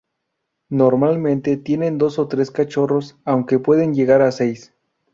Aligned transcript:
Normalmente 0.71 1.57
tienen 1.57 1.99
dos 1.99 2.17
o 2.17 2.27
tres 2.27 2.49
cachorros, 2.49 3.19
aunque 3.23 3.59
pueden 3.59 3.93
llegar 3.93 4.23
a 4.23 4.31
seis. 4.31 4.73